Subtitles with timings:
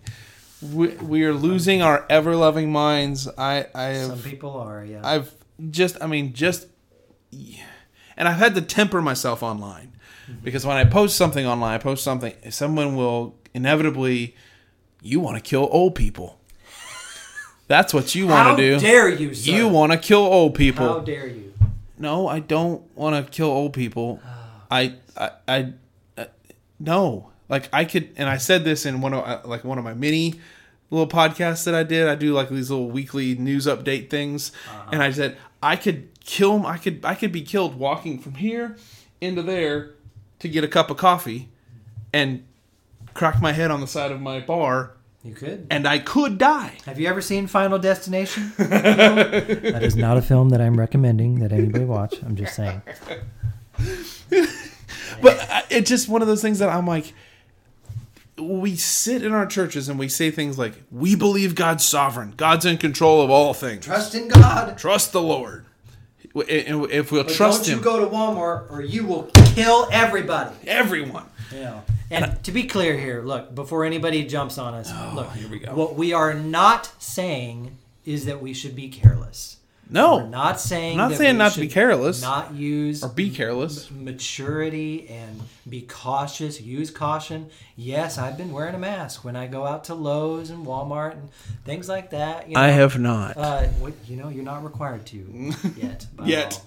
[0.73, 3.29] We, we are losing our ever loving minds.
[3.37, 5.01] I I have Some people are, yeah.
[5.03, 5.33] I've
[5.71, 6.67] just, I mean, just,
[8.17, 9.93] and I've had to temper myself online
[10.43, 14.35] because when I post something online, I post something, someone will inevitably,
[15.03, 16.41] you want to kill old people.
[17.69, 18.81] That's what you want to do.
[18.81, 19.51] dare you, sir?
[19.53, 20.87] You want to kill old people.
[20.87, 21.53] How dare you?
[21.99, 24.21] no, I don't want to kill old people.
[24.71, 25.73] I, I, I,
[26.19, 26.25] uh,
[26.79, 27.31] no.
[27.49, 29.93] Like I could, and I said this in one of uh, like one of my
[29.95, 30.41] mini
[30.95, 32.09] little podcasts that I did.
[32.09, 34.91] I do like these little weekly news update things, uh-huh.
[34.93, 36.67] and I said I could kill.
[36.67, 38.77] I could, I could be killed walking from here
[39.21, 39.91] into there
[40.39, 41.49] to get a cup of coffee,
[42.13, 42.45] and
[43.15, 44.93] crack my head on the side of my bar,
[45.23, 45.67] You could.
[45.71, 46.79] and I could die.
[46.85, 48.53] Have you ever seen Final Destination?
[48.59, 52.23] that is not a film that I'm recommending that anybody watch.
[52.23, 52.83] I'm just saying.
[55.21, 57.15] But uh, it's just one of those things that I'm like,
[58.39, 62.35] we sit in our churches and we say things like, "We believe God's sovereign.
[62.37, 63.85] God's in control of all things.
[63.85, 64.77] Trust in God.
[64.79, 65.65] Trust the Lord."
[66.35, 69.89] And if we'll But trust don't you Him, go to Walmart or you will kill
[69.93, 70.51] everybody.
[70.67, 71.27] everyone.
[71.55, 71.81] Yeah.
[72.11, 75.49] And to be clear here, look, before anybody jumps on us, oh, look, Oh, here
[75.49, 75.73] we go.
[75.75, 79.54] what we are not saying is that we should be careless.
[79.91, 83.31] We're No, not saying I'm not saying not to be careless Not use or be
[83.31, 83.91] careless.
[83.91, 87.51] maturity and be cautious, use caution.
[87.77, 91.29] Yes, I've been wearing a mask when I go out to Lowe's and Walmart and
[91.65, 92.49] things like that.
[92.49, 92.61] You know.
[92.61, 93.37] I have not.
[93.37, 95.17] Uh, what, you know, you're not required to
[95.77, 96.07] yet.
[96.17, 96.61] by Yet.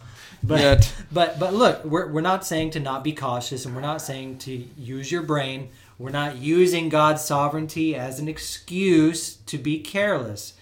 [0.44, 0.94] But, Yet.
[1.11, 4.38] but but look, we're, we're not saying to not be cautious, and we're not saying
[4.39, 5.69] to use your brain.
[5.97, 10.53] We're not using God's sovereignty as an excuse to be careless.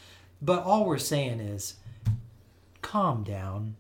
[0.42, 1.74] But all we're saying is,
[2.96, 3.76] calm down,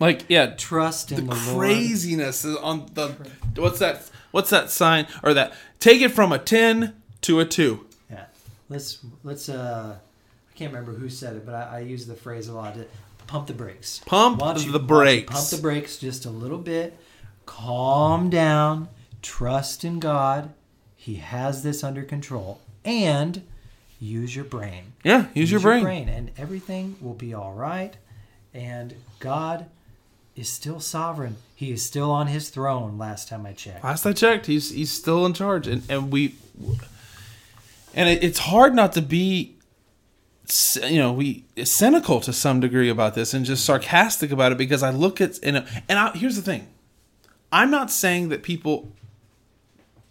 [0.00, 3.08] like, yeah, trust in the the, craziness on the
[3.56, 4.10] what's that?
[4.30, 5.52] What's that sign or that?
[5.78, 7.86] Take it from a ten to a two.
[8.10, 8.24] Yeah.
[8.68, 12.48] Let's let's uh I can't remember who said it, but I, I use the phrase
[12.48, 12.74] a lot.
[12.74, 12.86] To
[13.26, 14.00] pump the brakes.
[14.06, 15.34] Pump you- the why don't you brakes.
[15.34, 16.96] Pump the brakes just a little bit.
[17.46, 18.88] Calm down.
[19.20, 20.52] Trust in God.
[20.96, 22.60] He has this under control.
[22.84, 23.42] And
[24.00, 24.92] use your brain.
[25.02, 26.08] Yeah, use, your brain.
[26.08, 27.96] and everything will be all right.
[28.54, 29.66] And God
[30.36, 31.36] is still sovereign.
[31.54, 32.98] He is still on his throne.
[32.98, 33.84] Last time I checked.
[33.84, 36.36] Last I checked, he's he's still in charge, and and we,
[37.94, 39.56] and it, it's hard not to be,
[40.82, 44.82] you know, we cynical to some degree about this and just sarcastic about it because
[44.82, 46.68] I look at and and I, here's the thing,
[47.52, 48.92] I'm not saying that people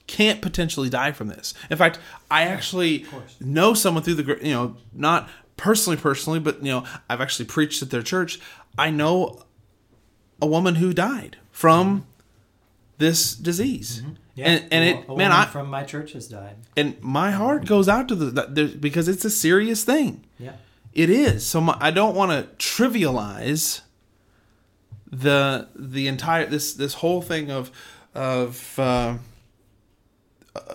[0.07, 1.53] can't potentially die from this.
[1.69, 1.99] In fact,
[2.29, 3.05] I actually
[3.39, 5.29] know someone through the you know not
[5.63, 8.39] personally personally, but you know I've actually preached at their church.
[8.77, 9.43] I know
[10.41, 12.05] a woman who died from
[12.97, 14.03] this disease.
[14.37, 16.57] And and it a man, I from my church has died.
[16.75, 20.25] and my heart goes out to the there- because it's a serious thing.
[20.37, 20.55] Yeah.
[20.93, 21.45] It is.
[21.45, 23.81] So my, I don't want to trivialize
[25.11, 27.71] the the entire this this whole thing of
[28.13, 29.17] of uh,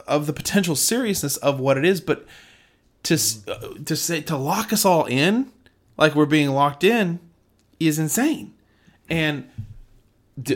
[0.07, 2.25] of the potential seriousness of what it is, but
[3.05, 3.19] to
[3.49, 5.51] uh, to say to lock us all in
[5.99, 7.19] like we're being locked in
[7.81, 8.55] is insane.
[9.11, 9.51] And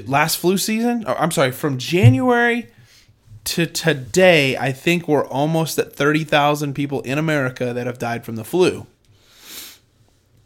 [0.06, 2.68] last flu season, or I'm sorry, from January
[3.44, 8.36] to today, I think we're almost at 30,000 people in America that have died from
[8.36, 8.86] the flu.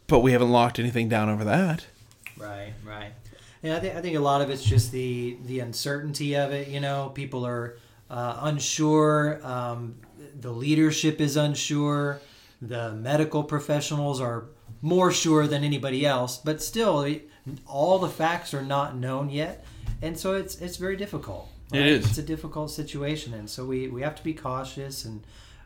[0.07, 1.85] But we haven't locked anything down over that.
[2.37, 3.11] Right, right.
[3.61, 6.69] Yeah, I think I think a lot of it's just the the uncertainty of it.
[6.69, 7.77] You know, people are
[8.09, 9.45] uh, unsure.
[9.45, 9.95] Um,
[10.39, 12.21] the leadership is unsure.
[12.61, 14.45] The medical professionals are
[14.81, 17.07] more sure than anybody else, but still,
[17.65, 19.65] all the facts are not known yet,
[20.01, 21.49] and so it's it's very difficult.
[21.71, 22.05] It is.
[22.05, 25.23] It's a difficult situation, and so we we have to be cautious and.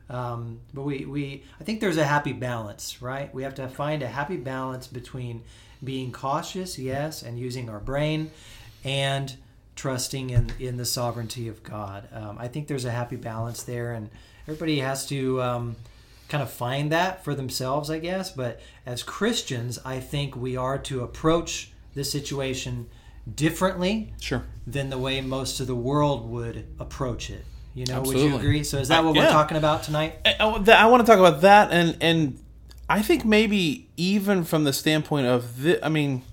[0.10, 3.34] Um, but we, we I think there's a happy balance, right?
[3.34, 5.42] We have to find a happy balance between
[5.82, 8.30] being cautious, yes, and using our brain,
[8.84, 9.34] and
[9.78, 12.10] trusting in in the sovereignty of God.
[12.12, 14.10] Um, I think there's a happy balance there, and
[14.52, 15.76] everybody has to um,
[16.28, 18.32] kind of find that for themselves, I guess.
[18.32, 22.90] But as Christians, I think we are to approach the situation
[23.36, 24.44] differently Sure.
[24.68, 27.46] than the way most of the world would approach it.
[27.74, 28.64] You know, would you agree?
[28.66, 30.16] So is that I- what we're talking about tonight?
[30.26, 32.38] I, I- I want to talk about that, and and
[32.90, 36.24] I think maybe even from the standpoint of the, I mean,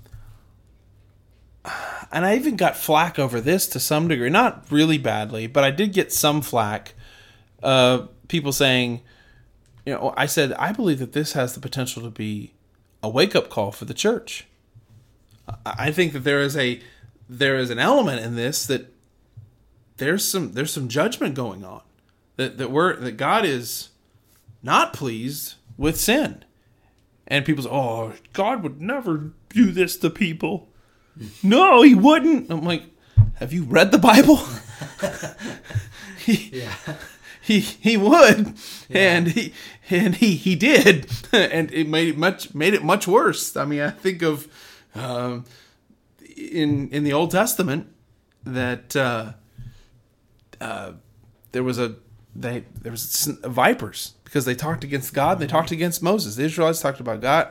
[2.10, 5.70] and I even got flack over this to some degree, not really badly, but I
[5.70, 6.94] did get some flack.
[7.62, 9.00] Uh, people saying,
[9.84, 12.52] you know, I said I believe that this has the potential to be
[13.02, 14.46] a wake up call for the church.
[15.48, 16.80] I I think that there is a
[17.28, 18.92] there is an element in this that
[19.96, 21.82] there's some there's some judgment going on
[22.36, 23.90] that that we're that God is
[24.62, 26.44] not pleased with sin.
[27.26, 30.68] And people say, "Oh, God would never do this to people."
[31.42, 32.50] No, he wouldn't.
[32.50, 32.84] I'm like,
[33.34, 34.40] "Have you read the Bible?"
[36.26, 36.74] Yeah.
[37.48, 38.54] He he would,
[38.90, 39.54] and he
[39.88, 43.56] and he he did, and it made it much made it much worse.
[43.56, 44.46] I mean, I think of
[44.94, 45.46] um,
[46.36, 47.88] in in the Old Testament
[48.44, 49.32] that uh,
[50.60, 50.92] uh,
[51.52, 51.96] there was a
[52.36, 55.38] they there was vipers because they talked against God.
[55.38, 56.36] They talked against Moses.
[56.36, 57.48] The Israelites talked about God,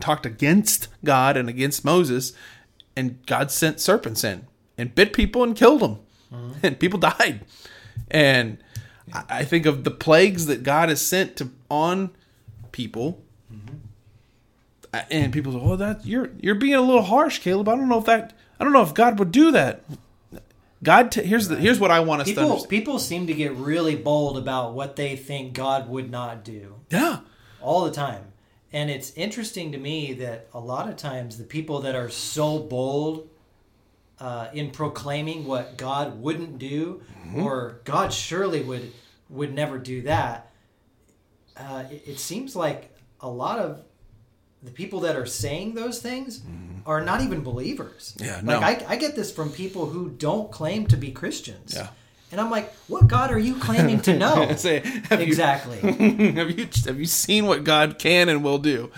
[0.00, 2.32] talked against God and against Moses,
[2.96, 4.46] and God sent serpents in
[4.78, 5.98] and bit people and killed them,
[6.62, 7.44] and people died.
[8.10, 8.58] And
[9.12, 12.10] I I think of the plagues that God has sent to on
[12.72, 13.22] people.
[14.92, 17.68] Uh, And people say, "Oh, that you're you're being a little harsh, Caleb.
[17.68, 19.82] I don't know if that I don't know if God would do that."
[20.82, 22.70] God, t- here's the here's what I want us to People understand.
[22.70, 27.20] people seem to get really bold about what they think God would not do Yeah,
[27.62, 28.24] all the time.
[28.72, 32.58] And it's interesting to me that a lot of times the people that are so
[32.58, 33.26] bold
[34.20, 37.02] uh, in proclaiming what God wouldn't do,
[37.36, 38.92] or God surely would
[39.28, 40.50] would never do that,
[41.56, 43.82] uh, it, it seems like a lot of
[44.62, 46.42] the people that are saying those things
[46.86, 48.14] are not even believers.
[48.18, 48.60] Yeah, like no.
[48.60, 51.74] I, I get this from people who don't claim to be Christians.
[51.74, 51.88] Yeah.
[52.32, 54.52] and I'm like, what God are you claiming to know?
[54.56, 55.78] Say, exactly.
[55.82, 58.90] You, have you have you seen what God can and will do?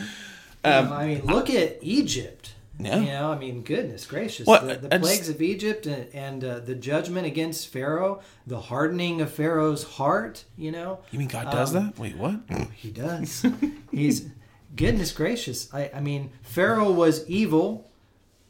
[0.64, 2.54] Um, I mean, look at Egypt.
[2.80, 3.00] Yeah.
[3.00, 4.46] You know, I mean, goodness gracious.
[4.46, 8.60] The the I just- plagues of Egypt and, and uh, the judgment against Pharaoh, the
[8.60, 11.00] hardening of Pharaoh's heart, you know.
[11.10, 11.98] You mean God does Um, that?
[11.98, 12.40] Wait, what?
[12.74, 13.44] He does.
[13.90, 14.28] He's,
[14.76, 15.72] goodness gracious.
[15.74, 17.90] I, I mean, Pharaoh was evil.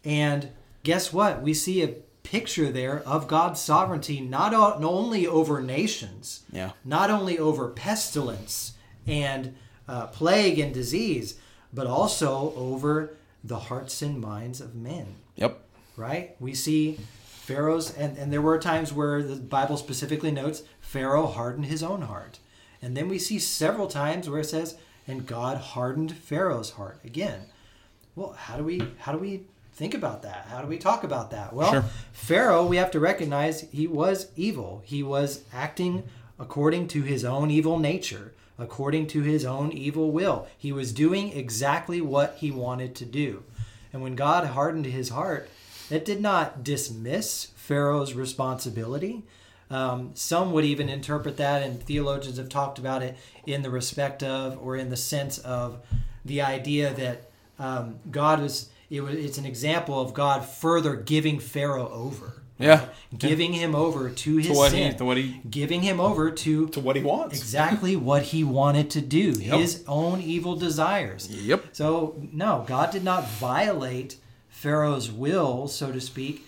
[0.04, 0.50] And
[0.82, 1.42] guess what?
[1.42, 1.88] We see a
[2.22, 6.72] picture there of God's sovereignty, not, o- not only over nations, Yeah.
[6.84, 8.74] not only over pestilence
[9.06, 9.56] and
[9.88, 11.38] uh, plague and disease,
[11.72, 15.60] but also over the hearts and minds of men, Yep.
[15.96, 16.34] right?
[16.40, 21.66] We see Pharaoh's, and, and there were times where the Bible specifically notes Pharaoh hardened
[21.66, 22.38] his own heart.
[22.82, 27.42] And then we see several times where it says, and God hardened Pharaoh's heart again.
[28.14, 30.46] Well, how do we how do we think about that?
[30.50, 31.52] How do we talk about that?
[31.52, 31.84] Well, Sure.
[32.12, 34.82] Pharaoh, we have to recognize he was evil.
[34.84, 36.02] He was acting
[36.38, 40.46] according to his own evil nature, according to his own evil will.
[40.56, 43.44] He was doing exactly what he wanted to do.
[43.92, 45.48] And when God hardened his heart,
[45.88, 49.22] that did not dismiss Pharaoh's responsibility.
[49.70, 54.22] Um, some would even interpret that, and theologians have talked about it in the respect
[54.22, 55.80] of, or in the sense of,
[56.24, 58.70] the idea that um, God was.
[58.90, 59.14] It was.
[59.16, 62.42] It's an example of God further giving Pharaoh over.
[62.58, 62.86] Yeah.
[63.16, 66.68] giving him over to his what he- sin, to what he- giving him over to
[66.68, 67.38] To what he wants.
[67.38, 69.58] exactly what he wanted to do, Yep.
[69.60, 71.28] his own evil desires.
[71.30, 71.66] Yep.
[71.72, 74.16] So, no, God did not violate
[74.48, 76.46] Pharaoh's will, so to speak,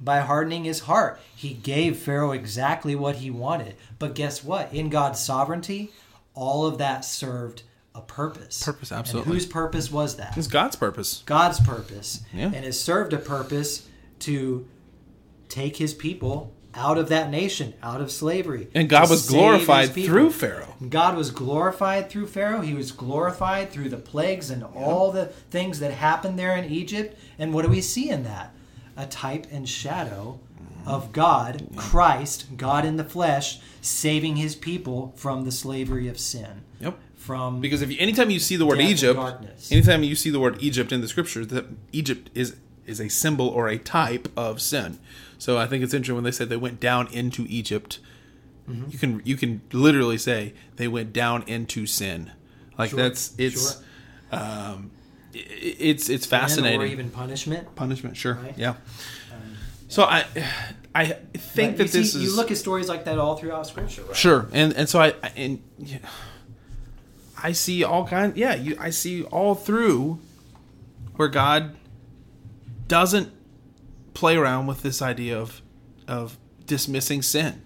[0.00, 1.20] by hardening his heart.
[1.36, 3.74] He gave Pharaoh exactly what he wanted.
[3.98, 4.72] But guess what?
[4.72, 5.92] In God's sovereignty,
[6.34, 7.62] all of that served
[7.94, 8.62] a purpose.
[8.62, 9.34] Purpose, And absolutely.
[9.34, 10.36] whose purpose was that?
[10.36, 11.22] It's God's purpose.
[11.26, 12.20] God's purpose.
[12.32, 12.50] Yeah.
[12.54, 13.82] And it served a purpose
[14.20, 14.66] to
[15.52, 18.68] take his people out of that nation, out of slavery.
[18.74, 20.74] And God was glorified through Pharaoh.
[20.88, 22.62] God was glorified through Pharaoh.
[22.62, 27.18] He was glorified through the plagues and all the things that happened there in Egypt.
[27.38, 28.54] And what do we see in that?
[28.96, 30.40] A type and shadow
[30.86, 36.62] of God, Christ, God in the flesh, saving his people from the slavery of sin.
[36.80, 36.98] Yep.
[37.16, 39.70] From Because if you, anytime you see the word Egypt, darkness.
[39.70, 42.56] anytime you see the word Egypt in the scriptures, that Egypt is
[42.86, 44.98] is a symbol or a type of sin.
[45.38, 47.98] So I think it's interesting when they said they went down into Egypt.
[48.68, 48.90] Mm-hmm.
[48.90, 52.30] You can you can literally say they went down into sin.
[52.78, 53.74] Like Sure, that's it's
[54.30, 54.38] sure.
[54.38, 54.90] um,
[55.34, 56.80] it's it's fascinating.
[56.80, 57.74] or even punishment.
[57.74, 58.50] Punishment, sure, Right.
[58.50, 58.74] Um, yeah.
[59.88, 60.24] So I
[60.94, 63.66] I think But that this see, is you look at stories like that all throughout
[63.66, 64.16] Scripture, right?
[64.16, 65.98] Sure, and and so I I- and yeah,
[67.42, 68.36] I see all kind.
[68.36, 70.20] Yeah, you I see all through
[71.16, 71.74] where God
[72.88, 73.32] doesn't
[74.14, 75.62] play around with this idea of
[76.08, 77.62] of dismissing sin.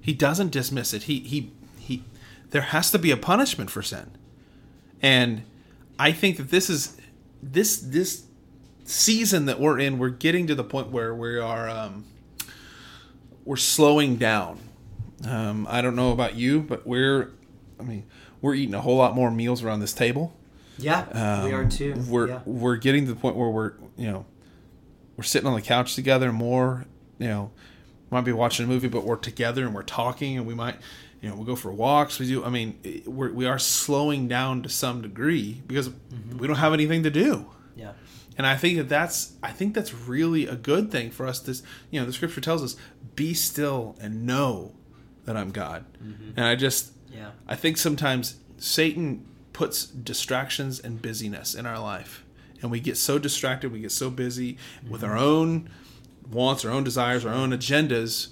[0.00, 1.04] He doesn't dismiss it.
[1.04, 2.02] He he he.
[2.50, 4.10] There has to be a punishment for sin,
[5.02, 5.42] and
[5.98, 6.96] I think that this is
[7.42, 8.24] this this
[8.84, 9.98] season that we're in.
[9.98, 11.68] We're getting to the point where we are.
[11.68, 12.04] Um,
[13.44, 14.58] we're slowing down.
[15.26, 17.30] Um, I don't know about you, but we're,
[17.78, 18.04] I mean,
[18.40, 20.36] we're eating a whole lot more meals around this table.
[20.78, 21.94] Yeah, we are Um, too.
[22.08, 22.40] We're yeah.
[22.44, 24.26] we're getting to the point where we're you know,
[25.16, 26.86] we're sitting on the couch together more.
[27.18, 27.50] You know,
[28.10, 30.76] might be watching a movie, but we're together and we're talking, and we might,
[31.20, 32.18] you know, we'll go for walks.
[32.18, 32.44] We do.
[32.44, 36.38] I mean, we're, we are slowing down to some degree because Mm-hmm.
[36.38, 37.46] we don't have anything to do.
[37.76, 37.92] yeah.
[38.36, 41.38] And I think that that's I think that's really a good thing for us.
[41.38, 42.74] This you know the scripture tells us,
[43.14, 44.74] "Be still and know
[45.24, 45.84] that I'm God."
[46.36, 47.30] And I just Yeah.
[47.46, 52.23] I think sometimes Satan puts distractions and busyness in our life,
[52.64, 54.90] and we get so distracted, we get so busy mm-hmm.
[54.90, 55.68] with our own
[56.30, 58.28] wants, our own desires, our own agendas,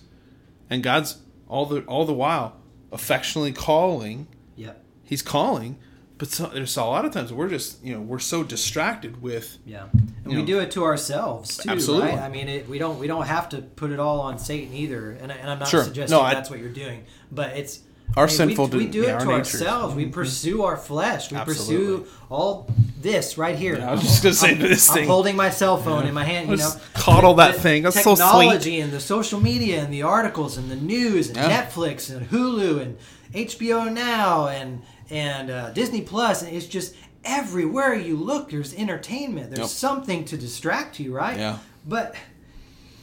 [0.70, 2.56] and God's all the all the while
[2.90, 4.26] affectionately calling.
[4.56, 4.72] Yeah.
[5.04, 5.78] He's calling,
[6.16, 9.58] but so, there's a lot of times we're just you know we're so distracted with
[9.66, 10.46] Yeah, and we know.
[10.46, 12.08] do it to ourselves too, Absolutely.
[12.08, 12.18] right?
[12.18, 15.10] I mean, it, we don't we don't have to put it all on Satan either,
[15.10, 15.84] and, I- and I'm not Sure.
[15.84, 17.80] suggesting No, I- that's what you're doing, but it's
[18.16, 19.37] Our I mean, sinful We, we do yeah, it our to nature.
[19.38, 19.94] ourselves.
[19.94, 21.30] We pursue our flesh.
[21.30, 21.97] We Absolutely.
[22.04, 22.68] pursue all
[23.00, 23.80] this right here.
[23.80, 25.06] I was just gonna say I'm, this I'm thing.
[25.09, 26.50] holding my cell phone in my hand.
[26.50, 27.82] You know, Just coddle that The thing.
[27.85, 28.25] That's so sweet.
[28.25, 31.64] technology and the social media and the articles and the news and Yeah.
[31.66, 32.99] Netflix and Hulu and
[33.32, 36.94] HBO Now and and uh, Disney Plus and it's just
[37.25, 38.50] everywhere you look.
[38.50, 39.49] There's entertainment.
[39.50, 39.68] There's Yep.
[39.68, 41.38] something to distract you, right?
[41.38, 41.59] Yeah.
[41.88, 42.14] But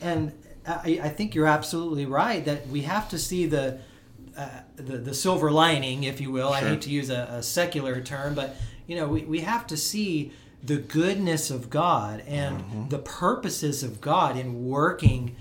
[0.01, 0.33] and
[0.67, 3.79] I, I think you're absolutely right that we have to see the
[4.39, 6.49] uh, the, the silver lining, if you will.
[6.53, 8.55] I hate to use a, a secular term, but
[8.87, 10.31] you know, we, we have to see
[10.63, 12.89] the goodness of God and Mm-hmm.
[12.89, 15.35] the purposes of God in working,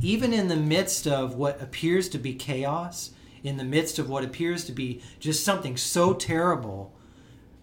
[0.00, 3.10] even in the midst of what appears to be chaos,
[3.42, 6.92] in the midst of what appears to be just something so terrible.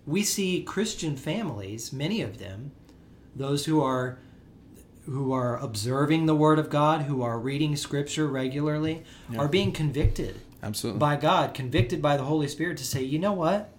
[0.06, 2.72] We see Christian families, many of them,
[3.36, 4.20] those who are
[5.06, 9.04] who are observing the word of God, who are reading scripture regularly,
[9.36, 11.00] are being convicted Absolutely.
[11.00, 13.74] by God, convicted by the Holy Spirit to say, you know what?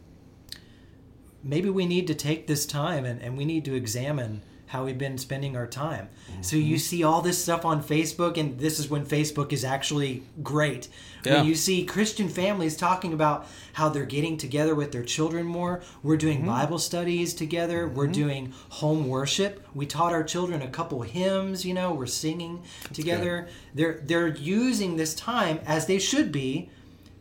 [1.44, 4.96] Maybe we need to take this time and, and we need to examine how we've
[4.96, 6.08] been spending our time.
[6.40, 6.66] So Mm-hmm.
[6.66, 10.88] you see all this stuff on Facebook, and this is when Facebook is actually great.
[11.24, 11.34] Yeah.
[11.36, 15.82] When you see Christian families talking about how they're getting together with their children more.
[16.02, 16.46] We're doing Mm-hmm.
[16.46, 17.86] Bible studies together.
[17.86, 19.62] We're doing home worship.
[19.74, 22.62] We taught our children a couple hymns, you know, we're singing
[22.94, 23.48] together.
[23.74, 26.70] They're they're using this time as they should be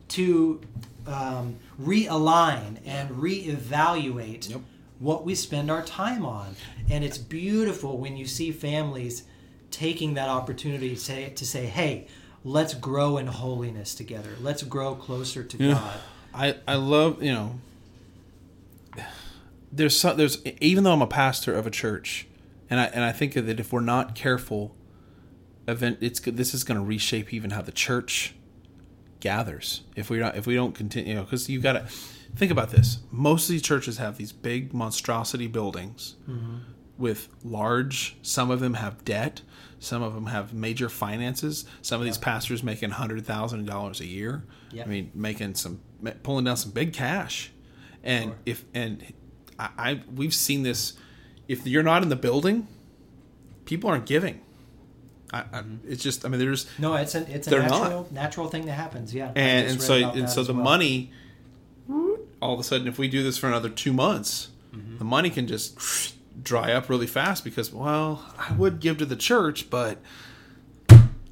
[0.08, 0.60] to
[1.06, 4.60] um, realign and reevaluate Yep.
[5.02, 6.54] What we spend our time on.
[6.88, 9.24] And it's beautiful when you see families
[9.72, 12.06] taking that opportunity to say, to say hey,
[12.44, 14.30] let's grow in holiness together.
[14.40, 15.72] Let's grow closer to Yeah.
[15.74, 16.00] God.
[16.34, 17.58] I I love you know.
[19.74, 22.26] There's some, there's even though I'm a pastor of a church,
[22.70, 24.74] and I and I think that if we're not careful,
[25.66, 28.34] event it's good- this is going to reshape even how the church
[29.20, 29.82] gathers.
[29.96, 31.86] If we don't if we don't continue, you know, because you got to
[32.36, 32.98] think about this.
[33.10, 36.16] Most of these churches have these big monstrosity buildings
[36.98, 38.16] with large.
[38.22, 39.42] Some of them have debt.
[39.78, 41.64] Some of them have major finances.
[41.82, 44.44] Some of these pastors making hundred thousand dollars a year.
[44.80, 45.80] I mean, making some
[46.22, 47.50] pulling down some big cash,
[48.02, 48.36] and Sure.
[48.46, 49.04] if and
[49.58, 50.94] I, I we've seen this.
[51.48, 52.68] If you're not in the building,
[53.64, 54.40] people aren't giving.
[55.32, 55.90] I, I, Mm-hmm.
[55.92, 57.68] it's just I mean there's No, it's a it's a not.
[57.70, 59.12] natural natural thing that happens.
[59.14, 60.62] Yeah, and and so and so the well.
[60.62, 61.10] money
[62.42, 64.96] all of a sudden if we do this for another two months Mm-hmm.
[64.98, 69.16] the money can just dry up really fast because well i would give to the
[69.16, 69.98] church but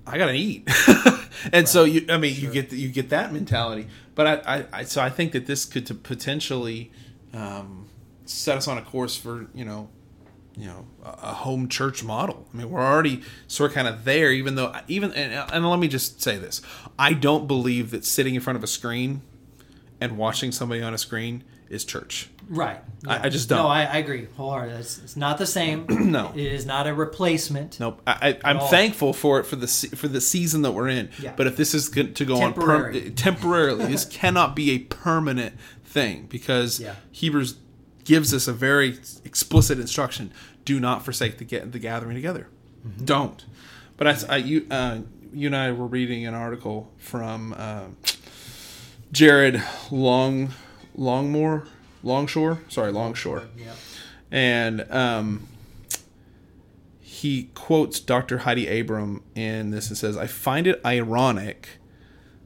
[0.07, 0.69] i gotta eat
[1.53, 3.87] and so you, I mean, you get you get that mentality.
[4.15, 6.91] But I, I, I, so I think that this could to potentially
[7.33, 7.89] um,
[8.27, 9.89] set us on a course for you know,
[10.57, 12.47] you know, a, a home church model.
[12.53, 14.33] I mean, we're already sort of kind of there.
[14.33, 16.61] Even though, even and, and let me just say this:
[16.99, 19.23] I don't believe that sitting in front of a screen
[20.01, 22.29] and watching somebody on a screen is church.
[22.49, 22.81] Right.
[23.07, 23.59] I- I just don't.
[23.59, 24.81] No, I, I agree wholeheartedly.
[24.81, 25.87] It's, it's not the same.
[26.11, 26.33] No.
[26.35, 27.79] It is not a replacement.
[27.79, 28.03] Nope.
[28.07, 28.67] I, all.
[28.69, 31.11] thankful for it for the for the season that we're in.
[31.21, 31.35] Yeah.
[31.37, 32.99] But if this is good to go Temporary.
[32.99, 35.55] on per- temporarily, this cannot be a permanent
[35.85, 36.95] thing because Yeah.
[37.13, 37.57] Hebrews
[38.05, 40.33] gives us a very explicit instruction:
[40.65, 42.49] do not forsake the get the gathering together.
[42.85, 43.05] Mm-hmm.
[43.05, 43.45] Don't.
[43.97, 44.99] But I, I you uh,
[45.33, 47.83] you and I were reading an article from uh,
[49.13, 50.51] Jared Long
[50.97, 51.67] Longmore
[52.03, 52.61] Longshore.
[52.69, 53.73] Sorry, Longshore Yeah.
[54.31, 55.47] and um,
[57.01, 58.39] he quotes Dr.
[58.39, 61.79] Heidi Abram in this and says, "I find it ironic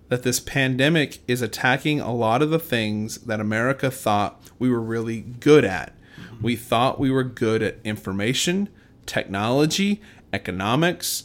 [0.08, 4.80] that this pandemic is attacking a lot of the things that America thought we were
[4.82, 5.94] really good at.
[6.42, 8.68] We thought we were good at information,
[9.06, 10.02] technology,
[10.32, 11.24] economics,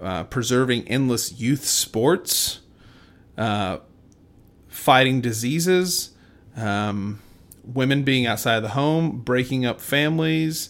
[0.00, 2.60] uh, preserving endless youth sports."
[3.36, 3.78] Uh,
[4.76, 6.10] fighting diseases,
[6.54, 7.20] um,
[7.64, 10.68] women being outside of the home, breaking up families,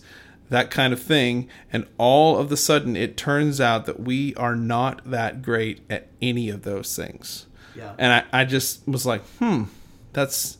[0.48, 1.48] that kind of thing.
[1.72, 6.06] And all of the sudden, it turns out that we are not that great at
[6.22, 7.46] any of those things.
[7.74, 7.94] Yeah.
[7.98, 9.64] And I, I just was like, hmm,
[10.12, 10.56] that's,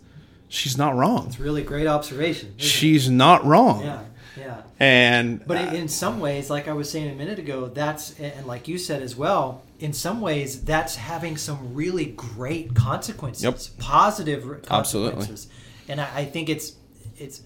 [0.49, 1.29] she's not wrong.
[1.29, 2.49] It's really great observation.
[2.49, 2.63] isn't it?
[2.63, 3.85] She's not wrong.
[3.85, 4.03] Yeah.
[4.39, 4.63] Yeah.
[4.79, 8.19] And, But in- uh, in some ways, like I was saying a minute ago, that's
[8.21, 9.63] and like you said as well.
[9.79, 13.59] In some ways, that's having some really great consequences, Yep.
[13.79, 15.13] positive re- Absolutely.
[15.17, 15.49] consequences,
[15.89, 16.73] and I, I think it's
[17.19, 17.43] it's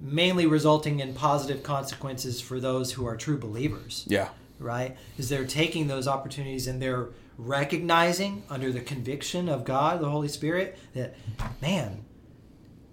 [0.00, 4.04] mainly resulting in positive consequences for those who are true believers.
[4.08, 4.28] yeah.
[4.60, 4.96] right?
[5.18, 10.28] Is they're taking those opportunities and they're recognizing under the conviction of God, the Holy
[10.28, 11.14] Spirit, that
[11.62, 12.04] man,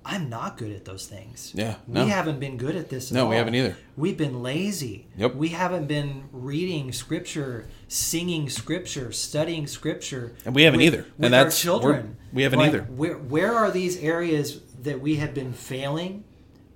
[0.07, 1.51] I'm not good at those things.
[1.55, 3.12] Yeah, we haven't been good at this.
[3.12, 3.75] At No, we haven't either.
[3.97, 5.07] We've been lazy.
[5.17, 5.33] Yep.
[5.35, 10.35] We haven't been reading Scripture, singing Scripture, studying Scripture.
[10.46, 11.05] And we haven't with- either.
[11.18, 12.18] With And our that's- children.
[12.31, 12.81] we haven't Like, either.
[12.83, 16.24] Where where are these areas that we have been failing,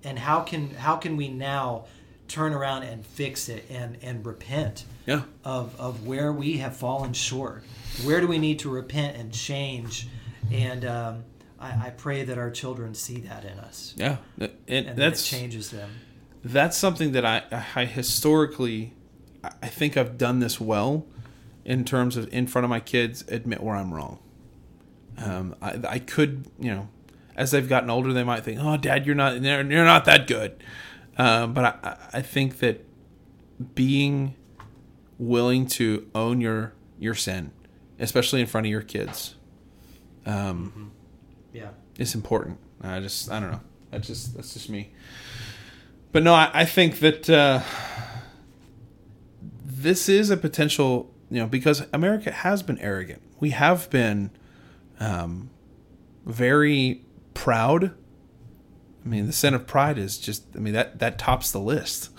[0.04, 1.86] and how can how can we now
[2.28, 4.86] turn around and fix it and and repent?
[5.06, 5.22] Yeah.
[5.44, 7.64] of, of where we have fallen short.
[8.04, 10.08] Where do we need to repent and change?
[10.52, 11.24] And um,
[11.60, 14.18] I, I pray that our children see that in us, Yeah.
[14.40, 15.90] And, and that changes them.
[16.44, 17.44] that's something that I,
[17.76, 18.94] I historically
[19.44, 21.06] I- think I've done this well
[21.66, 24.20] in terms of in front of my kids admit where I'm wrong.
[25.18, 26.90] Um, I, I could you know
[27.36, 30.28] as they've gotten older they might think oh dad you're not you're you're not that
[30.28, 30.64] good,
[31.18, 32.86] um, but I, I think that
[33.76, 34.36] being
[35.18, 37.52] willing to own your your sin,
[38.00, 39.36] especially in front of your kids,
[40.26, 40.92] um,
[41.54, 42.58] Yeah, it's important.
[42.82, 43.62] I just I don't know.
[43.92, 44.92] That's just that's just me.
[46.12, 47.62] But no, I, I think that uh,
[49.66, 51.14] this is a potential.
[51.32, 53.22] You know, because America has been arrogant.
[53.40, 54.32] We have been
[55.00, 55.52] um,
[56.26, 57.04] very
[57.36, 57.94] proud.
[59.06, 60.44] I mean, the sin of pride is just.
[60.56, 62.10] I mean that that tops the list.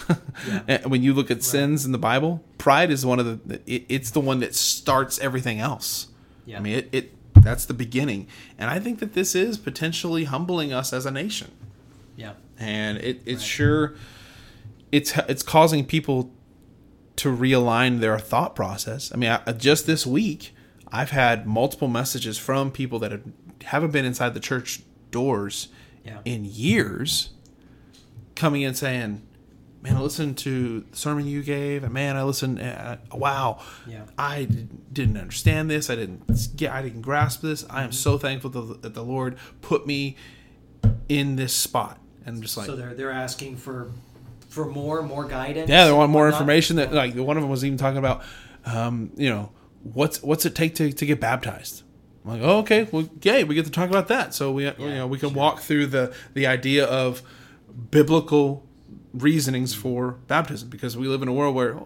[0.48, 0.60] Yeah.
[0.68, 3.60] And when you look at sins in the Bible, pride is one of the.
[3.66, 6.08] It, it's the one that starts everything else.
[6.46, 8.26] yeah, I mean, it, it that's the beginning,
[8.58, 11.50] and I think that this is potentially humbling us as a nation,
[12.16, 13.48] yeah, and it it's Right.
[13.48, 13.94] sure
[14.92, 16.32] it's it's causing people
[17.16, 19.12] to realign their thought process.
[19.12, 20.54] I mean, I, uh, just this week,
[20.90, 23.22] I've had multiple messages from people that have,
[23.64, 25.68] haven't been inside the church doors
[26.04, 27.30] yeah, in years,
[28.34, 29.20] coming in saying,
[29.82, 32.60] "Man, I listened to the sermon you gave, and man, I listened.
[32.60, 34.02] Uh, wow, Yeah.
[34.18, 34.46] I
[34.92, 35.90] didn't understand this.
[35.90, 36.72] I didn't get.
[36.72, 37.64] I didn't grasp this.
[37.70, 40.16] I am so thankful that the, Lord put me
[41.08, 43.90] in this spot." And I'm just like, so they're they're asking for
[44.48, 45.70] for more more guidance.
[45.70, 46.76] yeah, they want more information.
[46.76, 48.22] That like one of them was even talking about,
[48.66, 49.50] um, you know,
[49.82, 51.82] what's what's it take to, to get baptized.
[52.24, 54.34] I'm like, oh, okay, well, yay, we get to talk about that.
[54.34, 55.38] So we, you know, we can sure.
[55.38, 57.22] walk through the the idea of
[57.90, 58.66] biblical
[59.12, 61.78] reasonings for baptism because we live in a world where,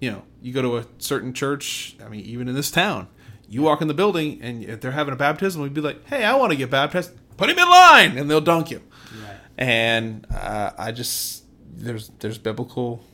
[0.00, 1.96] you know, you go to a certain church.
[2.04, 3.08] I mean, even in this town,
[3.48, 6.24] you walk in the building and if they're having a baptism, we'd be like, hey,
[6.24, 7.12] I want to get baptized.
[7.36, 8.80] Put him in line, and they'll dunk you
[9.22, 9.36] Right.
[9.58, 13.04] and uh, I just there's there's biblical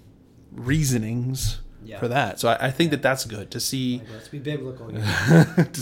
[0.53, 1.99] reasonings Yeah.
[1.99, 2.39] for that.
[2.41, 4.87] So I, I think that that's good to see Like, let's be biblical.
[4.93, 5.73] To,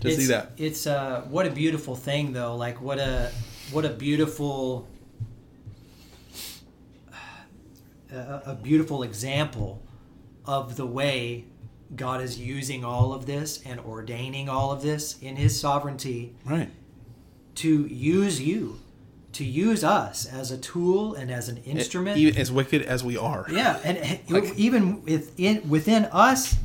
[0.00, 0.52] to see that.
[0.56, 2.56] It's uh, what a beautiful thing, though.
[2.56, 3.30] Like what a
[3.70, 4.88] what a beautiful
[8.14, 9.82] a, a beautiful example
[10.46, 11.44] of the way
[11.94, 16.70] God is using all of this and ordaining all of this in His sovereignty Right.
[17.56, 18.80] to use you,
[19.32, 22.16] to use us as a tool and as an instrument.
[22.18, 23.46] Even as wicked as we are.
[23.50, 24.20] yeah, and and
[24.56, 26.56] even within within us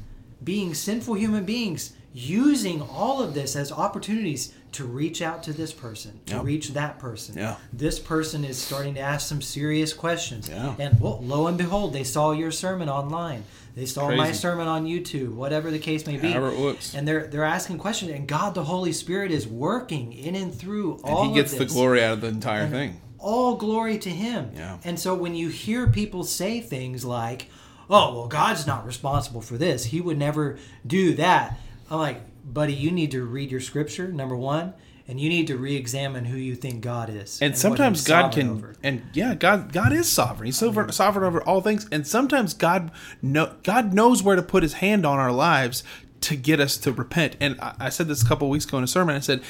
[0.44, 5.74] being sinful human beings, using all of this as opportunities to reach out to this
[5.74, 6.44] person, to Yep.
[6.44, 7.36] reach that person.
[7.38, 7.56] Yeah.
[7.74, 10.48] This person is starting to ask some serious questions.
[10.50, 10.76] Yeah.
[10.78, 13.44] And well, lo and behold, they saw your sermon online.
[13.76, 16.32] They saw my sermon on YouTube, whatever the case may be.
[16.32, 16.94] However it looks.
[16.94, 21.00] And they're they're asking questions, and God, the Holy Spirit, is working in and through
[21.04, 23.00] all And he gets the glory out of the entire thing.
[23.18, 24.52] all glory to him.
[24.56, 24.78] Yeah.
[24.84, 27.48] And so when you hear people say things like,
[27.90, 29.86] "Oh, well, God's not responsible for this.
[29.86, 31.58] He would never do that."
[31.90, 34.74] I'm like, "Buddy, you need to read your scripture number 1,
[35.08, 38.50] and you need to re-examine who you think God is." And what sometimes God can,
[38.50, 38.76] over.
[38.84, 40.48] and yeah, God God is sovereign.
[40.48, 40.94] He's sovereign, mm-hmm.
[40.94, 41.88] sovereign over all things.
[41.92, 45.84] And sometimes God know God knows where to put His hand on our lives
[46.22, 47.38] to get us to repent.
[47.40, 49.16] And I, I said this a couple of weeks ago in a sermon.
[49.16, 49.42] I said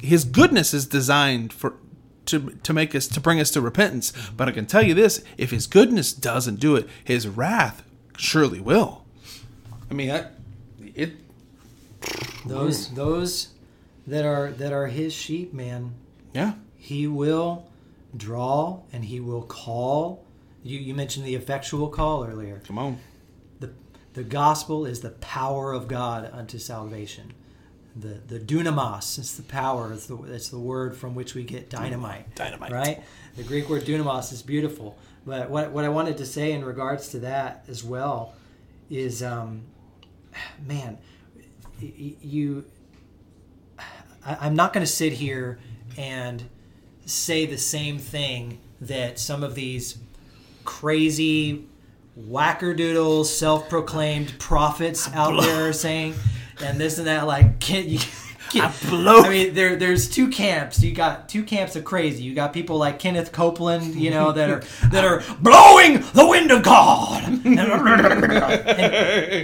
[0.00, 1.74] His goodness is designed for
[2.26, 4.12] to to make us to bring us to repentance.
[4.12, 4.36] Mm-hmm.
[4.36, 7.84] But I can tell you this: if His goodness doesn't do it, His wrath
[8.16, 9.04] surely will.
[9.90, 10.26] I mean, I,
[10.94, 11.16] it.
[12.46, 13.48] Those those
[14.06, 15.94] that are that are his sheep, man,
[16.32, 17.70] Yeah, he will
[18.16, 20.24] draw and he will call.
[20.62, 22.60] You you mentioned the effectual call earlier.
[22.66, 22.98] come on.
[23.60, 23.70] the
[24.14, 27.32] the gospel is the power of God unto salvation.
[27.96, 29.92] The the dunamis is the power.
[29.92, 32.34] It's the it's the word from which we get dynamite.
[32.34, 32.72] Dynamite.
[32.72, 33.02] Right.
[33.36, 34.98] The Greek word dunamis is beautiful.
[35.26, 38.34] But what what I wanted to say in regards to that as well
[38.90, 39.62] is, um,
[40.66, 40.98] man,
[42.20, 42.64] you.
[44.24, 45.58] I, I'm not going to sit here
[45.96, 46.42] and
[47.06, 49.98] say the same thing that some of these
[50.64, 51.66] crazy
[52.18, 56.14] wackerdoodle self-proclaimed prophets out there are saying
[56.62, 57.98] and this and that like can you
[58.60, 62.34] I blow- I mean there there's two camps you got two camps of crazy you
[62.34, 66.62] got people like Kenneth Copeland you know that are that are blowing the wind of
[66.62, 67.56] God And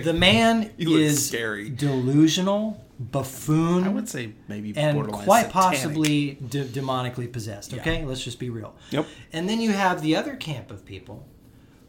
[0.04, 1.70] the man is scary.
[1.70, 5.52] delusional buffoon I would say maybe and quite satanic.
[5.52, 7.72] possibly de- demonically possessed.
[7.74, 8.74] Okay, let's just be real.
[8.90, 9.06] Yep.
[9.32, 11.26] And then you have the other camp of people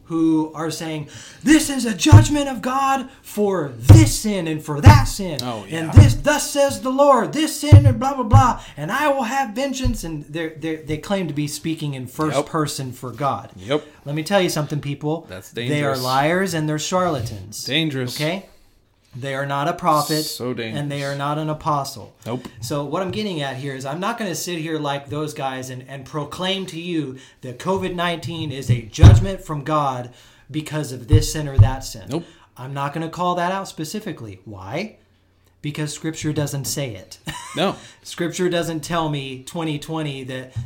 [0.04, 1.08] who are saying
[1.42, 5.38] this is a judgment of God for this sin and for that sin.
[5.42, 5.78] Oh, yeah.
[5.78, 9.22] And this thus says the Lord, this sin and blah blah blah, and I will
[9.22, 10.04] have vengeance.
[10.04, 12.46] And they they they claim to be speaking in first Yep.
[12.46, 13.50] person for God.
[13.56, 13.84] Yep.
[14.04, 15.26] Let me tell you something, people.
[15.28, 15.78] That's dangerous.
[15.78, 17.64] They are liars and they're charlatans.
[17.64, 18.16] Dangerous.
[18.20, 18.46] Okay.
[19.14, 22.14] They are not a prophet, So and they are not an apostle.
[22.24, 22.48] Nope.
[22.62, 25.34] So what I'm getting at here is I'm not going to sit here like those
[25.34, 30.14] guys and, and proclaim to you that COVID-19 is a judgment from God
[30.50, 32.08] because of this sin or that sin.
[32.08, 32.24] Nope.
[32.56, 34.40] I'm not going to call that out specifically.
[34.46, 34.96] Why?
[35.60, 37.18] Because Scripture doesn't say it.
[37.54, 37.76] No.
[38.02, 40.56] Scripture doesn't tell me 2020 that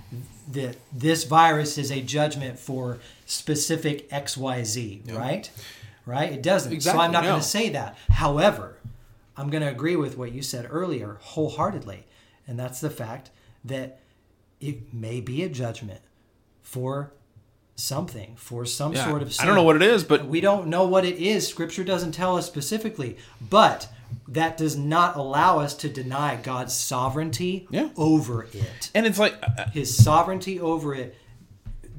[0.53, 5.51] that this virus is a judgment for specific XYZ, right?
[6.07, 6.33] Right?
[6.33, 6.81] It doesn't.
[6.81, 7.31] so I'm not no.
[7.31, 7.99] going to say that.
[8.09, 8.79] However,
[9.37, 12.07] I'm going to agree with what you said earlier wholeheartedly,
[12.47, 13.31] and that's the fact
[13.65, 14.01] that
[14.61, 16.01] it may be a judgment
[16.63, 17.13] for
[17.75, 19.07] something, for some Yeah.
[19.07, 19.43] sort of sin.
[19.43, 21.47] I don't know what it is, but We don't know what it is.
[21.47, 23.89] Scripture doesn't tell us specifically, but
[24.29, 27.89] that does not allow us to deny God's sovereignty Yeah.
[27.97, 28.91] over it.
[28.95, 31.17] and it's like uh, His sovereignty over it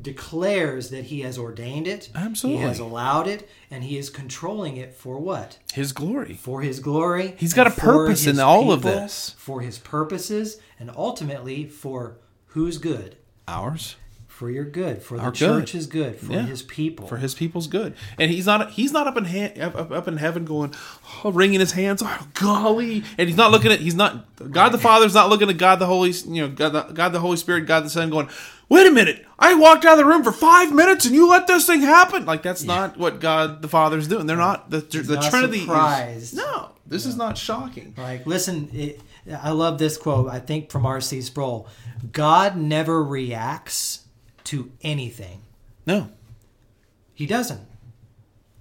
[0.07, 2.61] declares that he has ordained it, Absolutely.
[2.61, 5.57] he has allowed it, and he is controlling it for what?
[5.73, 6.35] his glory.
[6.35, 7.35] For his glory.
[7.37, 9.35] He's got a purpose in all of this.
[9.37, 13.17] For his purposes, and ultimately for whose good?
[13.49, 13.97] Ours.
[14.37, 15.01] For your good.
[15.01, 15.37] For the Our good.
[15.39, 16.19] church's good.
[16.19, 16.43] For Yeah.
[16.43, 17.07] his people.
[17.07, 20.17] For his people's good, and he's not he's not up in ha- up, up, in
[20.17, 20.75] heaven going,
[21.23, 24.77] oh, wringing his hands, oh golly, and he's not looking at he's not God the
[24.77, 27.65] Father's not looking at God the Holy you know God the, God the Holy Spirit
[27.65, 28.29] God the Son going,
[28.69, 31.47] wait a minute, I walked out of the room for five minutes and you let
[31.47, 34.27] this thing happen like that's not what God the Father's doing.
[34.27, 35.61] They're not the the not Trinity.
[36.15, 37.95] is- no, this is not shocking.
[37.97, 39.01] Like, listen, it,
[39.41, 41.21] I love this quote, I think from R.C.
[41.21, 41.67] Sproul
[42.11, 44.01] God never reacts
[44.47, 45.41] to anything.
[45.85, 46.09] No,
[47.13, 47.61] He doesn't,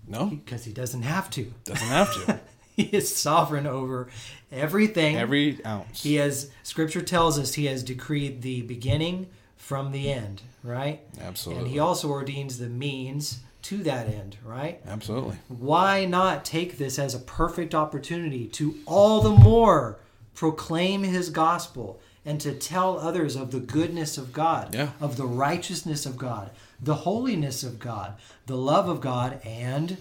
[0.06, 1.52] no, because he doesn't have to.
[1.64, 2.40] doesn't have to.
[2.76, 4.08] He is sovereign over
[4.52, 5.16] everything.
[5.16, 6.02] Every ounce.
[6.02, 11.00] he has, scripture tells us, he has decreed the beginning from the end, right?
[11.18, 11.62] Absolutely.
[11.64, 14.78] And he also ordains the means to that end, right?
[14.86, 15.38] Absolutely.
[15.48, 19.98] why not take this as a perfect opportunity to all the more
[20.34, 24.90] proclaim his gospel and to tell others of the goodness of God, Yeah.
[25.00, 26.50] of the righteousness of God,
[26.82, 28.14] the holiness of God,
[28.46, 29.96] the love of God, and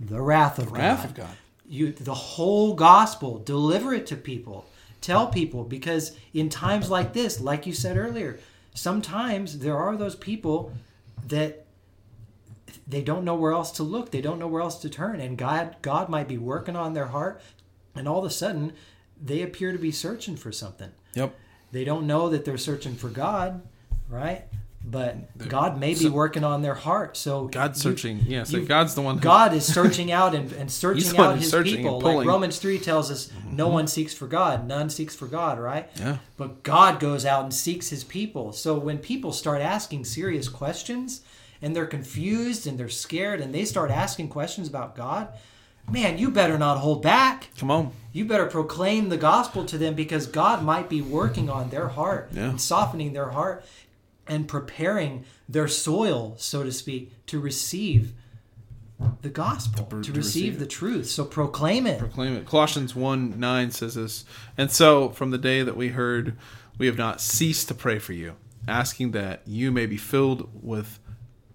[0.00, 1.04] the wrath of Wrath God.
[1.06, 1.36] of God.
[1.68, 4.66] you the whole gospel, deliver it to people,
[5.00, 8.38] tell people because in times like this, like you said earlier,
[8.74, 10.72] sometimes there are those people
[11.28, 11.64] that
[12.86, 15.36] they don't know where else to look, they don't know where else to turn, and
[15.38, 17.40] God God might be working on their heart,
[17.94, 18.72] and all of a sudden
[19.20, 20.90] they appear to be searching for something.
[21.14, 21.34] Yep.
[21.72, 23.62] They don't know that they're searching for God,
[24.08, 24.44] right?
[24.84, 27.16] But They're- God may be so- working on their heart.
[27.16, 28.24] So God's you- searching.
[28.26, 29.14] Yeah, so you- God's the one.
[29.16, 32.00] who- God is searching out and, and searching out his searching people.
[32.00, 32.16] Like.
[32.16, 32.28] Mm-hmm.
[32.28, 35.88] Romans 3 tells us, no one seeks for God, none seeks for God, right?
[36.00, 36.16] Yeah.
[36.36, 38.52] But God goes out and seeks his people.
[38.52, 41.20] So when people start asking serious questions
[41.62, 45.28] and they're confused and they're scared and they start asking questions about God,
[45.90, 47.48] man, you better not hold back.
[47.58, 47.92] Come on.
[48.12, 52.28] You better proclaim the gospel to them because God might be working on their heart
[52.32, 52.50] Yeah.
[52.50, 53.64] and softening their heart
[54.26, 58.12] and preparing their soil, so to speak, to receive
[59.22, 61.08] the gospel, to, to receive, receive the truth.
[61.08, 61.98] So proclaim it.
[61.98, 62.46] proclaim it.
[62.46, 64.24] Colossians 1 9 says this.
[64.56, 66.36] And so, from the day that we heard,
[66.78, 68.36] we have not ceased to pray for you,
[68.68, 71.00] asking that you may be filled with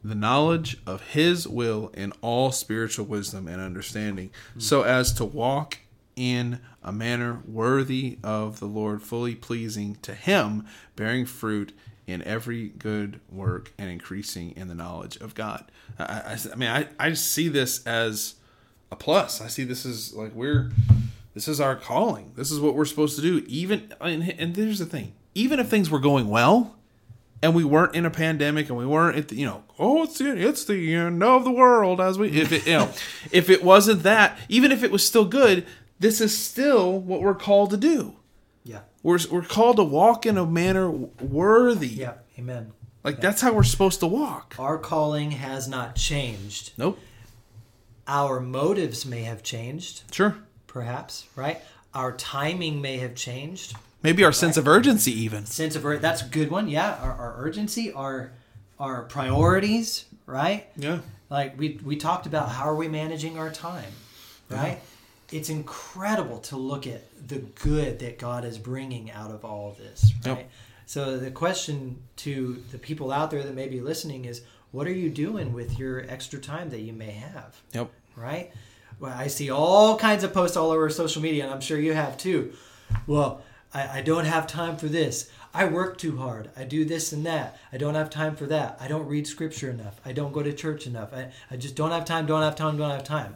[0.07, 5.79] the knowledge of His will in all spiritual wisdom and understanding, so as to walk
[6.15, 10.65] in a manner worthy of the Lord, fully pleasing to Him,
[10.95, 11.73] bearing fruit
[12.07, 15.69] in every good work and increasing in the knowledge of God.
[15.99, 18.35] I, I, I mean, I, I see this as
[18.91, 19.41] a plus.
[19.41, 20.71] I see this as like we're
[21.33, 22.31] this is our calling.
[22.35, 23.45] This is what we're supposed to do.
[23.47, 25.13] Even and, and there's the thing.
[25.35, 26.76] Even if things were going well,
[27.41, 30.17] and we weren't in a pandemic, and we weren't at the, you know, oh, it's
[30.17, 32.89] the it's the end of the world as we if it you know
[33.31, 35.65] if it wasn't that, even if it was still good,
[35.99, 38.15] this is still what we're called to do.
[38.63, 38.81] Yeah.
[39.03, 41.87] We're we're called to walk in a manner worthy.
[41.87, 42.13] Yeah.
[42.37, 42.71] Amen.
[43.03, 44.55] Like that's how we're supposed to walk.
[44.59, 46.73] Our calling has not changed.
[46.77, 46.99] Nope.
[48.07, 50.37] Our motives may have changed, Sure.
[50.65, 51.61] perhaps, right?
[51.93, 53.75] Our timing may have changed.
[54.03, 55.45] Maybe our sense of urgency even.
[55.45, 58.31] sense of ur- that's a good one yeah our, our urgency our
[58.79, 60.99] our priorities right Yeah.
[61.29, 63.91] like we we talked about how are we managing our time
[64.49, 64.79] right
[65.31, 69.77] it's incredible to look at the good that god is bringing out of all of
[69.77, 70.49] this right Yep.
[70.85, 74.93] so the question to the people out there that may be listening is what are
[74.93, 77.89] you doing with your extra time that you may have Yep.
[78.15, 78.51] right?
[78.99, 81.93] Well, I see all kinds of posts all over social media, and I'm sure you
[81.93, 82.53] have too.
[83.05, 85.29] Well, I, I don't have time for this.
[85.53, 86.49] I work too hard.
[86.55, 87.57] I do this and that.
[87.71, 88.77] I don't have time for that.
[88.79, 89.99] I don't read scripture enough.
[90.05, 91.13] I don't go to church enough.
[91.13, 93.35] I, I just don't have time, don't have time, don't have time.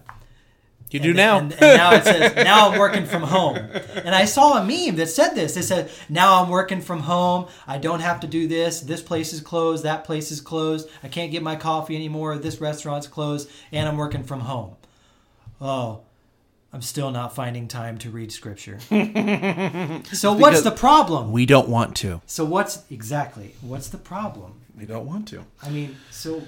[0.92, 1.38] You do And- now.
[1.40, 3.56] And, and now it says, now I'm working from home.
[3.58, 5.56] And I saw a meme that said this.
[5.56, 7.48] It said, now I'm working from home.
[7.66, 8.82] I don't have to do this.
[8.82, 9.84] This place is closed.
[9.86, 10.90] That place is closed.
[11.02, 12.38] I can't get my coffee anymore.
[12.38, 13.50] This restaurant's closed.
[13.72, 14.76] And I'm working from home.
[15.62, 16.02] Oh,
[16.74, 18.80] I'm still not finding time to read scripture.
[20.14, 21.32] so what's the problem?
[21.32, 22.22] we don't want to.
[22.26, 24.62] So what's exactly, what's the problem?
[24.78, 25.44] We don't want to.
[25.62, 26.44] I mean, so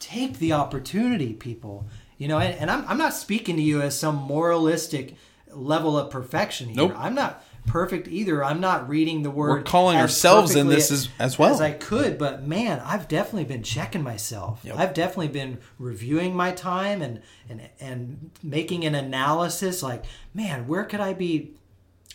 [0.00, 1.86] take the opportunity, people.
[2.16, 5.16] You know, and, and I'm, I'm not speaking to you as some moralistic
[5.50, 6.76] level of perfection here.
[6.76, 6.94] Nope.
[6.96, 8.44] I'm not perfect either.
[8.44, 9.48] I'm not reading the word.
[9.50, 11.52] We're calling ourselves in this as- as well.
[11.54, 14.60] as I could, but man, I've definitely been checking myself.
[14.64, 14.76] Yep.
[14.78, 19.82] I've definitely been reviewing my time and and and making an analysis.
[19.82, 21.54] Like, man, where could I be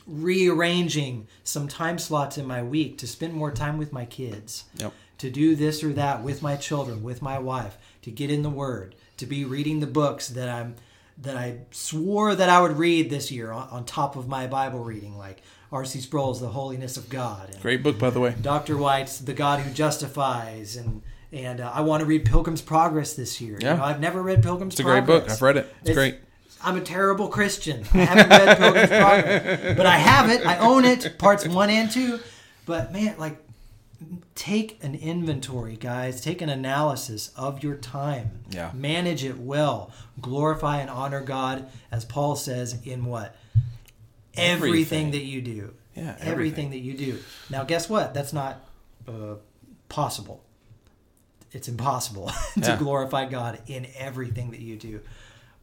[0.07, 4.65] rearranging some time slots in my week to spend more time with my kids?
[4.77, 4.93] Yep.
[5.19, 8.49] to do this or that with my children, with my wife, to get in the
[8.49, 10.75] Word, to be reading the books that I'm
[11.21, 14.79] that I swore that I would read this year on, on top of my Bible
[14.79, 15.99] reading, like R.C.
[16.01, 18.36] Sproul's The Holiness of God, and Great book, by the way.
[18.41, 18.77] Dr.
[18.77, 21.01] White's The God Who Justifies, and
[21.32, 23.60] and uh, I want to read Pilgrim's Progress this year.
[23.62, 23.73] Yeah.
[23.73, 24.97] You know, I've never read Pilgrim's Progress.
[24.97, 25.29] It's a great book.
[25.29, 25.75] I've read it.
[25.84, 26.19] It's, great.
[26.63, 27.86] I'm a terrible Christian.
[27.93, 30.45] I haven't read Pilgrim's Progress, but I have it.
[30.45, 32.19] I own it, parts one and two.
[32.65, 33.38] But man, like,
[34.35, 36.21] take an inventory, guys.
[36.21, 38.43] Take an analysis of your time.
[38.49, 38.71] Yeah.
[38.73, 39.91] Manage it well.
[40.21, 43.35] Glorify and honor God, as Paul says in what
[44.35, 45.12] everything, Everything.
[45.12, 45.73] that you do.
[45.95, 46.27] Yeah, everything.
[46.31, 46.69] everything.
[46.71, 47.19] that you do.
[47.49, 48.13] Now, guess what?
[48.13, 48.63] That's not
[49.07, 49.35] uh,
[49.89, 50.43] possible.
[51.51, 52.77] It's impossible to Yeah.
[52.77, 55.01] glorify God in everything that you do.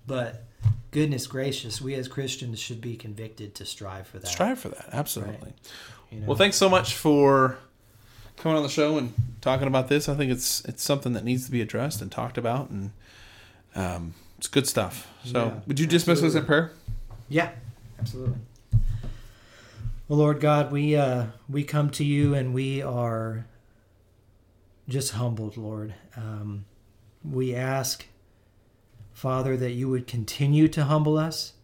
[0.07, 0.45] But
[0.91, 4.27] goodness gracious, we as Christians should be convicted to strive for that.
[4.29, 4.89] Strive for that.
[4.93, 5.37] Absolutely.
[5.43, 5.55] Right.
[6.11, 6.27] You know?
[6.29, 7.57] Well, thanks so much for
[8.37, 10.09] coming on the show and talking about this.
[10.09, 12.91] I think it's it's something that needs to be addressed and talked about, and
[13.75, 15.09] um, it's good stuff.
[15.25, 16.73] So, Yeah, would you dismiss us in prayer?
[17.29, 17.51] Yeah,
[17.99, 18.39] absolutely.
[20.09, 23.47] Well, Lord God, we uh, we come to you and we are
[24.89, 25.95] just humbled, Lord.
[26.17, 26.65] Um,
[27.25, 28.07] we ask,
[29.13, 31.55] Father, that you would continue to humble us,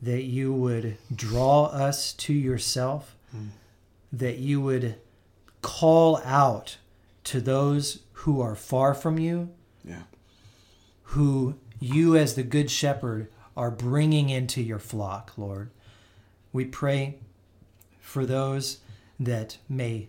[0.00, 3.16] that you would draw us to yourself,
[4.12, 4.94] that you would
[5.62, 6.78] call out
[7.24, 9.50] to those who are far from you,
[9.84, 10.02] Yeah.
[11.02, 15.70] who you, as the Good Shepherd, are bringing into your flock, Lord.
[16.52, 17.18] We pray
[18.00, 18.78] for those
[19.18, 20.08] that may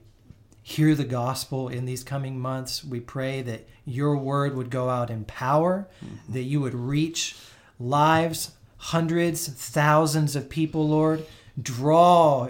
[0.64, 2.84] hear the gospel in these coming months.
[2.84, 6.34] We pray that your word would go out in power, mm-hmm.
[6.34, 7.36] that you would reach
[7.80, 11.26] lives, hundreds, thousands of people, Lord.
[11.62, 12.50] Draw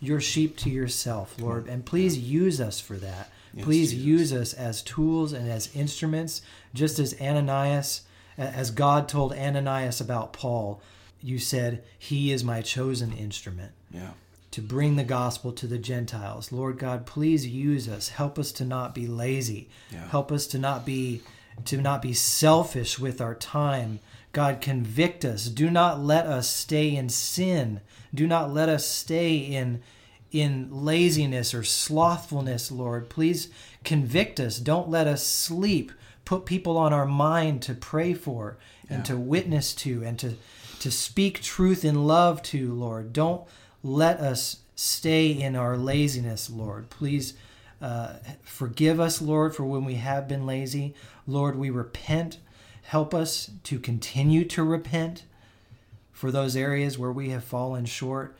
[0.00, 3.30] your sheep to yourself, Lord, and please use us for that.
[3.54, 4.04] Yes, please Jesus.
[4.06, 6.42] use us as tools and as instruments,
[6.74, 8.02] just as Ananias,
[8.36, 10.82] as God told Ananias about Paul.
[11.22, 14.10] You said, He is my chosen instrument Yeah.
[14.50, 16.52] to bring the gospel to the Gentiles.
[16.52, 18.10] Lord God, please use us.
[18.10, 19.70] Help us to not be lazy.
[19.90, 20.06] Yeah.
[20.08, 21.22] Help us to not be
[21.64, 23.98] to not be selfish with our time.
[24.36, 25.46] God, convict us.
[25.46, 27.80] Do not let us stay in sin.
[28.14, 29.80] Do not let us stay in
[30.30, 33.08] in laziness or slothfulness, Lord.
[33.08, 33.48] Please
[33.82, 34.58] convict us.
[34.58, 35.90] Don't let us sleep.
[36.26, 38.58] Put people on our mind to pray for
[38.90, 39.04] and Yeah.
[39.04, 40.34] to witness to and to
[40.80, 43.14] to speak truth in love to, Lord.
[43.14, 43.40] Don't
[43.82, 46.90] let us stay in our laziness, Lord.
[46.90, 47.32] Please
[47.80, 50.94] uh, forgive us, Lord, for when we have been lazy.
[51.26, 52.36] Lord, we repent.
[52.86, 55.24] Help us to continue to repent
[56.12, 58.36] for those areas where we have fallen short.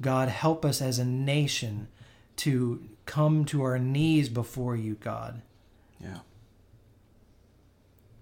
[0.00, 1.88] God, help us as a nation
[2.36, 5.42] to come to our knees before you, God.
[6.00, 6.18] Yeah.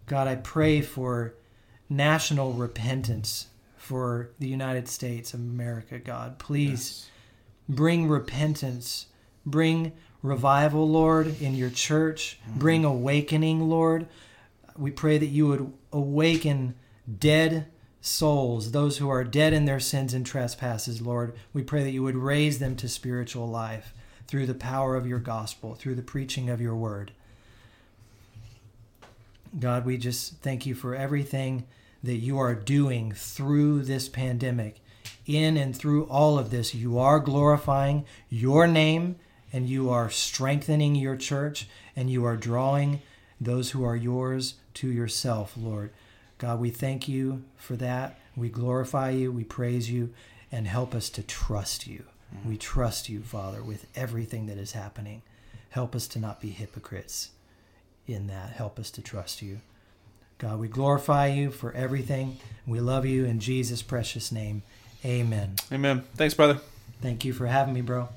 [0.07, 1.35] God, I pray for
[1.91, 6.39] national repentance for the United States of America, God.
[6.39, 7.11] Please
[7.69, 9.07] bring repentance,
[9.45, 12.59] bring revival, Lord, in your church, mm-hmm.
[12.59, 14.07] bring awakening, Lord.
[14.79, 16.75] We pray that you would awaken
[17.19, 17.67] dead
[18.01, 21.35] souls, those who are dead in their sins and trespasses, Lord.
[21.53, 23.93] We pray that you would raise them to spiritual life
[24.27, 27.13] through the power of your gospel, through the preaching of your word.
[29.59, 31.67] God, we just thank you for everything
[32.03, 34.81] that you are doing through this pandemic.
[35.27, 39.17] In and through all of this, you are glorifying your name
[39.53, 43.01] and you are strengthening your church and you are drawing
[43.41, 45.91] those who are yours to yourself, Lord.
[46.39, 48.19] God, we thank you for that.
[48.37, 50.15] We glorify you, we praise you,
[50.53, 52.05] and help us to trust you.
[52.35, 52.49] Mm-hmm.
[52.49, 55.23] We trust you, Father, with everything that is happening.
[55.71, 57.31] Help us to not be hypocrites
[58.07, 58.51] in that.
[58.51, 59.61] Help us to trust you.
[60.39, 62.39] God, we glorify you for everything.
[62.65, 64.63] We love you in Jesus' precious name.
[65.05, 65.57] Amen.
[65.73, 66.05] Amen.
[66.15, 66.61] Thanks, brother.
[67.03, 68.09] Thank you for having me, bro.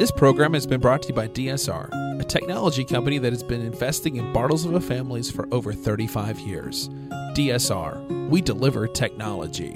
[0.00, 3.60] This program has been brought to you by DSR, a technology company that has been
[3.60, 6.88] investing in Bartlesville families for over 35 years.
[7.34, 9.74] DSR, we deliver technology.